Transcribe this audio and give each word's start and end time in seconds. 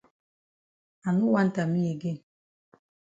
I 1.07 1.09
no 1.17 1.25
want 1.33 1.59
am 1.63 1.69
me 1.73 1.83
again. 1.95 2.19